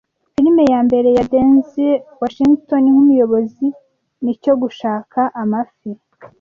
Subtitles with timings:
[0.33, 3.67] Filime ya mbere ya Denzil Washington nkumuyobozi
[4.23, 5.89] nicyo Gushaka Amafi